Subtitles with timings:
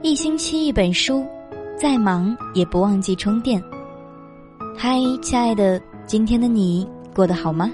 [0.00, 1.26] 一星期一本书，
[1.76, 3.60] 再忙也不忘记充电。
[4.76, 7.68] 嗨，亲爱的，今天的你过得好吗？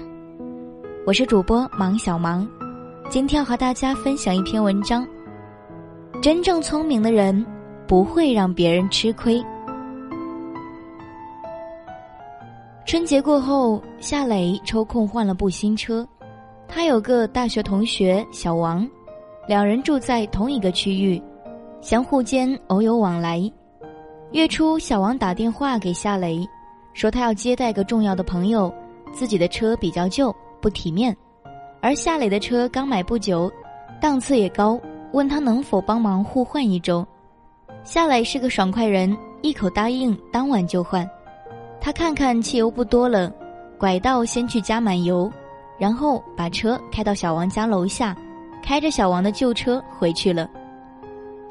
[1.05, 2.47] 我是主播芒小芒，
[3.11, 5.07] 今天要和大家分享一篇文章。
[6.19, 7.45] 真正聪明的人
[7.87, 9.39] 不会让别人吃亏。
[12.87, 16.05] 春节过后，夏磊抽空换了部新车。
[16.67, 18.87] 他有个大学同学小王，
[19.47, 21.21] 两人住在同一个区域，
[21.85, 23.39] 相互间偶有往来。
[24.31, 26.43] 月初，小王打电话给夏雷，
[26.93, 28.73] 说他要接待个重要的朋友，
[29.13, 31.15] 自己的车比较旧，不体面，
[31.81, 33.51] 而夏磊的车刚买不久，
[34.01, 37.05] 档次也高，问他能否帮忙互换一周。
[37.83, 41.07] 夏磊是个爽快人，一口答应，当晚就换。
[41.79, 43.31] 他看看汽油不多了，
[43.77, 45.31] 拐道先去加满油。
[45.77, 48.17] 然后把车开到小王家楼下，
[48.63, 50.49] 开着小王的旧车回去了。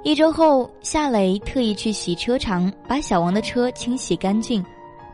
[0.04, 4.62] 一周后，夏磊特意去洗车场把小王的车清洗干净，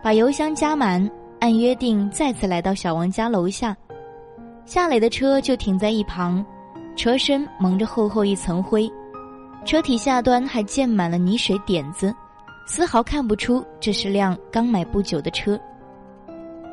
[0.02, 3.74] 把油箱加满，按约定再次来到小王家楼下。
[4.64, 6.44] 夏磊的车就停在一旁，
[6.97, 8.91] 车身蒙着厚厚一层灰，
[9.64, 12.12] 车体下端还溅满了泥水点子，
[12.66, 15.58] 丝毫看不出这是辆刚买不久的车。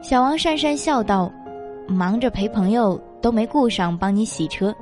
[0.02, 1.31] 小王讪讪笑道。
[1.90, 4.76] 忙着陪朋友，都没顾上帮你洗车。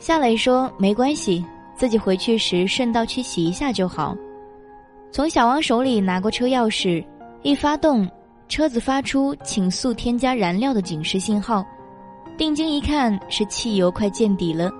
[0.00, 1.44] 夏磊说：“没关系，
[1.78, 4.14] 自己回去时顺道去洗一下就好。”
[5.10, 7.02] 从小王手里拿过车钥匙，
[7.42, 8.06] 一发动，
[8.46, 11.64] 车子发出“请速添加燃料”的警示信号。
[12.36, 14.70] 定睛一看，是汽油快见底了。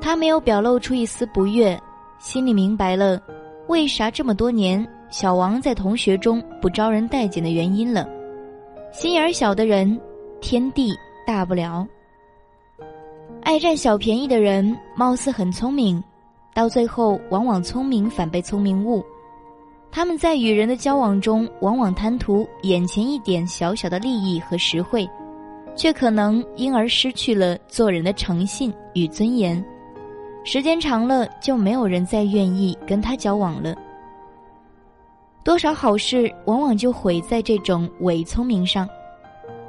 [0.00, 1.78] 他没有表露出一丝不悦，
[2.18, 3.20] 心里明白了，
[3.68, 8.08] 为啥这么多年小王在同学中不招人待见的原因了。
[8.92, 10.00] 心眼小的人，
[10.40, 10.94] 天地
[11.26, 11.86] 大不了。
[13.44, 16.02] 爱占小便宜的人，貌似很聪明，
[16.54, 19.04] 到最后往往聪明反被聪明误。
[19.92, 25.06] 他们在与人的交往中，往往贪图眼前一点小小的利益和实惠，
[25.76, 29.62] 却可能因而失去了做人的诚信与尊严。
[30.42, 33.76] 时间长了，就没有人再愿意跟他交往了。
[35.44, 38.88] 多少好事往往就毁在这种伪聪明上，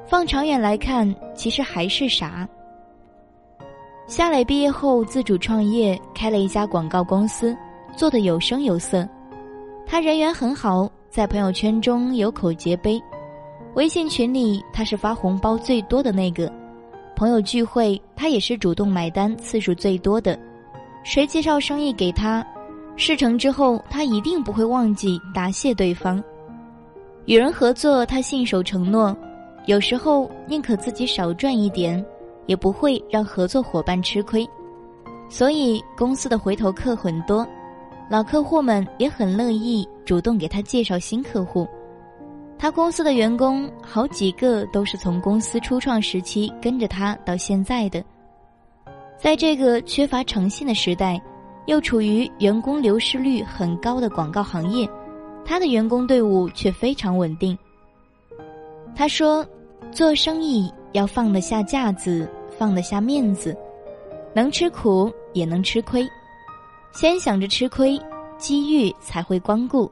[0.07, 2.47] 放长远来看，其实还是傻。
[4.07, 7.57] 夏磊毕业后自主创业，开了一家广告公司，
[7.97, 9.07] 做的有声有色。
[9.83, 13.01] 他人缘很好，在朋友圈中有口皆碑，
[13.73, 16.51] 微信群里他是发红包最多的那个，
[17.16, 20.37] 朋友聚会他也是主动买单次数最多的，
[21.03, 22.45] 谁介绍生意给他？
[22.95, 26.23] 事成之后，他一定不会忘记答谢对方。
[27.25, 29.17] 与人合作，他信守承诺，
[29.66, 32.03] 有时候宁可自己少赚一点，
[32.45, 34.47] 也不会让合作伙伴吃亏。
[35.29, 37.47] 所以公司的回头客很多，
[38.09, 41.67] 老客户们也很乐意主动给他介绍新客户。
[42.57, 48.03] 他公司的员工好几个都是从公司初创时期跟着他到现在的。
[49.17, 51.22] 在这个缺乏诚信的时代。
[51.67, 54.88] 又处于员工流失率很高的广告行业，
[55.44, 57.57] 他的员工队伍却非常稳定。
[58.95, 59.44] 他说
[59.91, 63.55] ：“做生意要放得下架子，放得下面子，
[64.33, 66.07] 能吃苦也能吃亏，
[66.93, 67.99] 先想着吃亏，
[68.38, 69.89] 机遇才会光顾。”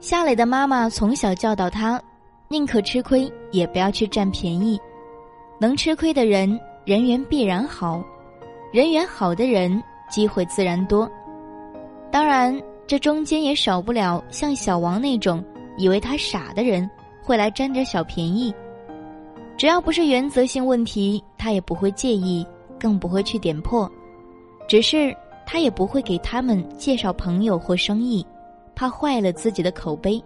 [0.00, 2.00] 夏磊的妈妈从小教导他
[2.48, 4.80] ：“宁可吃亏，也不要去占便宜。
[5.58, 8.02] 能吃亏的人，人缘必然好；
[8.72, 11.10] 人缘好的人。”机会自然多，
[12.10, 12.54] 当然，
[12.86, 15.42] 这中间也少不了像小王那种
[15.78, 16.86] 以为他傻的人
[17.22, 18.52] 会来占点小便宜。
[19.62, 22.44] 只要不是原则性问题，他也不会介意，
[22.80, 23.88] 更不会去点破。
[24.66, 28.26] 只是他也不会给他们介绍朋友或生意，
[28.74, 30.20] 怕坏了自己的口碑。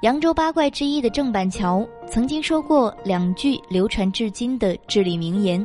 [0.00, 5.62] 扬州八怪之一的郑板桥曾经说过两句流传至今的至理名言，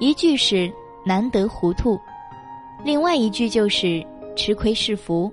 [0.00, 0.68] 一句是。
[1.06, 1.96] 难得糊涂，
[2.82, 4.04] 另外一句就是
[4.34, 5.30] 吃亏是福。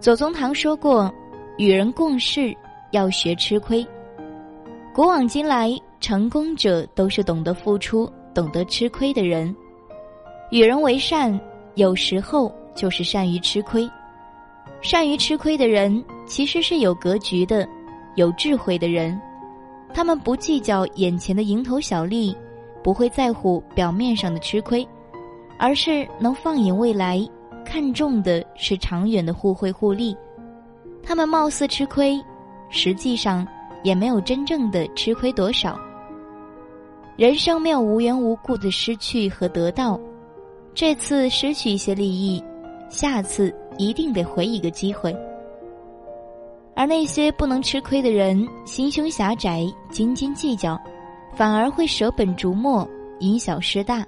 [0.00, 1.10] 左宗棠说过
[1.56, 2.54] ：“与人共事
[2.90, 3.86] 要学吃亏。”
[4.94, 9.52] 古往今来，成功者都是懂得付出、懂得吃亏的人。
[10.52, 11.38] 与人为善，
[11.74, 13.90] 有时候就是善于吃亏。
[14.80, 17.68] 善于吃亏的人，其实是有格局的、
[18.14, 19.20] 有智慧的人。
[19.92, 22.32] 他们不计较眼前的蝇头小利。
[22.84, 24.86] 不会在乎表面上的吃亏，
[25.58, 27.18] 而是能放眼未来，
[27.64, 30.14] 看重的是长远的互惠互利。
[31.02, 32.22] 他们貌似吃亏，
[32.68, 33.44] 实际上
[33.84, 35.78] 也没有真正的吃亏多少。
[37.16, 40.00] 人生没有无缘无故的失去和得到，
[40.74, 42.42] 这次失去一些利益，
[42.88, 45.16] 下次一定得回一个机会。
[46.74, 50.76] 而那些不能吃亏的人，心胸狭窄、斤斤计较，
[51.32, 52.88] 反而会舍本逐末、
[53.20, 54.04] 因小失大。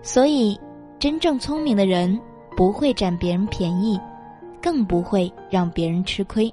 [0.00, 0.56] 所以，
[1.00, 2.16] 真正聪明的人
[2.56, 3.98] 不会占别人便宜，
[4.62, 6.52] 更不会让别人吃亏。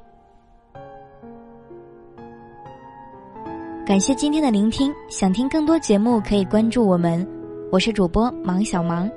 [3.92, 7.28] 感谢今天的聆听，想听更多节目可以关注我们，
[7.74, 9.12] 我是主播芒小芒，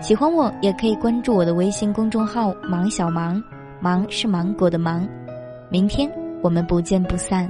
[0.00, 3.40] 喜欢我也可以关注我的微信公众号芒小芒，
[3.80, 5.08] 芒是芒果的芒。
[5.68, 6.10] 明天
[6.42, 7.48] 我们不见不散。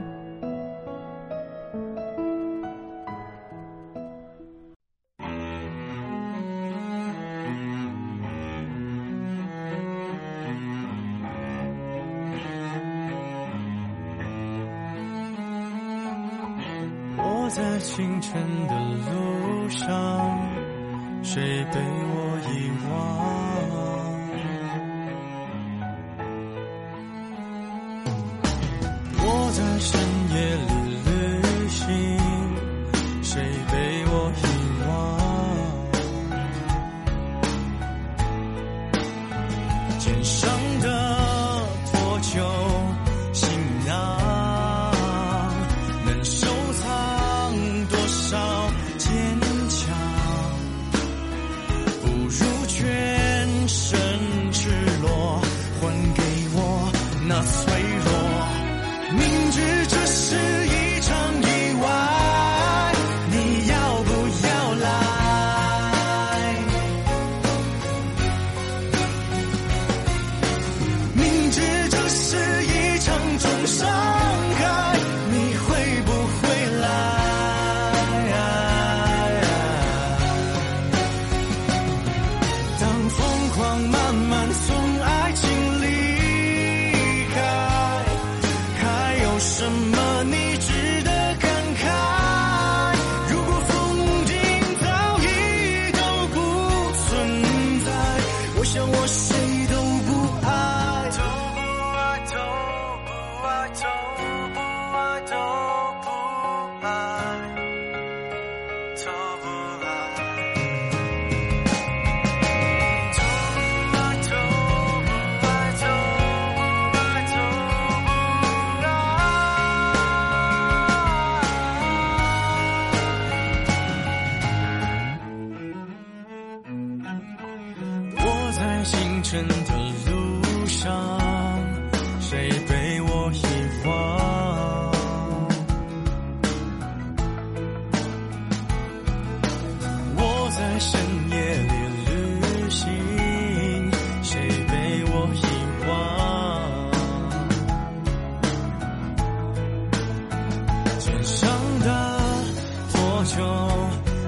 [17.49, 19.89] 在清晨的路上，
[21.23, 23.36] 谁被我遗忘？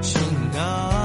[0.02, 0.22] 心
[0.56, 0.97] 啊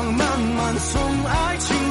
[0.00, 1.81] 慢慢从爱情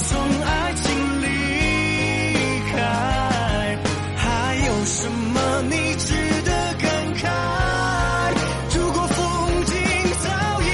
[0.00, 1.26] 从爱情离
[2.70, 2.76] 开
[4.16, 6.14] 还有什么你值
[6.44, 7.26] 得感慨？
[8.76, 9.18] 如果风
[9.64, 9.74] 景
[10.22, 10.26] 早
[10.62, 10.66] 已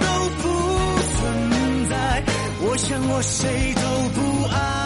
[0.00, 0.06] 都
[0.40, 0.42] 不
[1.14, 1.92] 存在
[2.62, 3.82] 我想我谁都
[4.14, 4.18] 不
[4.54, 4.83] 爱。